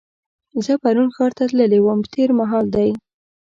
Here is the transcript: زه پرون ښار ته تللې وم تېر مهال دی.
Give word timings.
زه 0.65 0.73
پرون 0.83 1.09
ښار 1.15 1.31
ته 1.37 1.43
تللې 1.49 1.79
وم 1.81 1.99
تېر 2.13 2.29
مهال 2.39 2.65
دی. 2.75 2.89